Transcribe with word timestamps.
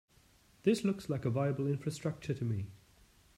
This 0.63 0.83
looks 0.83 1.09
like 1.09 1.25
a 1.25 1.29
viable 1.29 1.67
infrastructure 1.67 2.33
to 2.33 2.43
me. 2.43 2.65